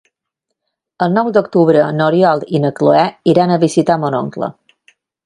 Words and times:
El 1.05 1.11
nou 1.17 1.27
d'octubre 1.35 1.83
n'Oriol 1.97 2.41
i 2.55 2.61
na 2.63 2.71
Cloè 2.79 3.05
iran 3.35 3.55
a 3.55 3.59
visitar 3.65 3.99
mon 4.05 4.19
oncle. 4.23 4.51